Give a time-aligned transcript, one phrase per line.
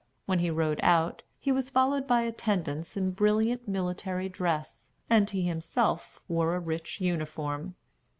[0.25, 5.43] When he rode out, he was followed by attendants in brilliant military dress, and he
[5.43, 7.75] himself wore a rich uniform.